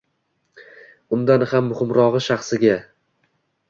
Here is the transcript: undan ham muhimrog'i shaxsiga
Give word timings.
undan 1.17 1.47
ham 1.53 1.69
muhimrog'i 1.71 2.27
shaxsiga 2.33 2.85